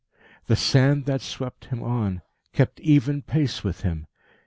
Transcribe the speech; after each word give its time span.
The 0.47 0.55
sand 0.55 1.05
that 1.05 1.21
swept 1.21 1.65
him 1.65 1.83
on, 1.83 2.23
kept 2.53 2.79
even 2.79 3.21
pace 3.21 3.63
with 3.63 3.81
him. 3.81 4.07